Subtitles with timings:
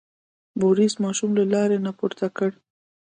[0.59, 2.51] بوریس ماشوم له لارې نه پورته کړ.